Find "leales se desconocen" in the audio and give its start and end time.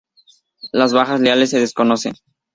1.21-2.15